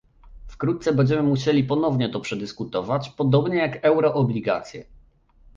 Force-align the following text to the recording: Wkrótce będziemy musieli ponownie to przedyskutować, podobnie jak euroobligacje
Wkrótce 0.47 0.93
będziemy 0.93 1.23
musieli 1.23 1.63
ponownie 1.63 2.09
to 2.09 2.19
przedyskutować, 2.19 3.09
podobnie 3.09 3.57
jak 3.57 3.85
euroobligacje 3.85 4.85